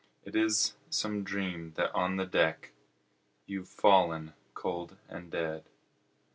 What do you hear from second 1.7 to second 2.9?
that on the deck,